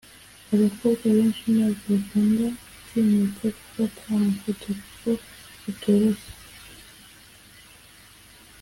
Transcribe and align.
Abakobwa 0.53 1.05
benshi 1.17 1.43
ntabwo 1.55 1.83
bakunda 1.93 2.45
gutinyuka 2.69 3.45
gufata 3.57 4.01
amafoto 4.17 4.67
kuko 4.83 5.09
bitoroshye 5.63 6.31